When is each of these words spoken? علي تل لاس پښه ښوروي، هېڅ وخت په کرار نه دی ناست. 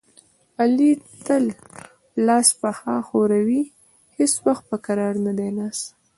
علي 0.61 0.91
تل 1.25 1.43
لاس 2.27 2.47
پښه 2.61 2.93
ښوروي، 3.07 3.61
هېڅ 4.17 4.33
وخت 4.47 4.63
په 4.71 4.77
کرار 4.85 5.13
نه 5.25 5.33
دی 5.37 5.49
ناست. 5.57 5.85